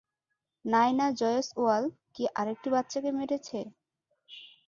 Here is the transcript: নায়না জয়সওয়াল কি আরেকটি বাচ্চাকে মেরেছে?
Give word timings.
নায়না 0.65 1.07
জয়সওয়াল 1.19 1.83
কি 2.13 2.23
আরেকটি 2.35 2.67
বাচ্চাকে 2.69 3.09
মেরেছে? 3.11 3.59